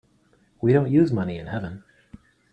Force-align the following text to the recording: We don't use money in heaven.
We 0.61 0.73
don't 0.73 0.89
use 0.89 1.11
money 1.11 1.37
in 1.37 1.45
heaven. 1.45 1.83